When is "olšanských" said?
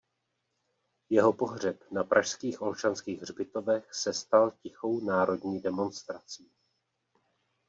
2.61-3.21